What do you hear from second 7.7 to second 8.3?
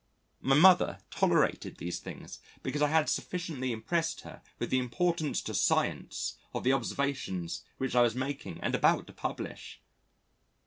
which I was